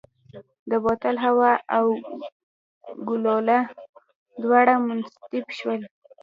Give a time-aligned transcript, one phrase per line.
[0.69, 1.85] د بوتل هوا او
[3.07, 3.59] ګلوله
[4.43, 5.81] دواړه منبسط شول.